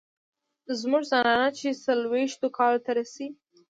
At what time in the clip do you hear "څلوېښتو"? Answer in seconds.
1.85-2.47